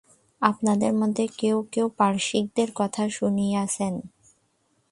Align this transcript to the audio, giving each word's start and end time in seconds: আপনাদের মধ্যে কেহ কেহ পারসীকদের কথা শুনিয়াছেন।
আপনাদের 0.41 0.91
মধ্যে 0.93 1.25
কেহ 1.37 1.55
কেহ 1.71 1.85
পারসীকদের 1.97 2.69
কথা 2.75 3.03
শুনিয়াছেন। 3.09 3.93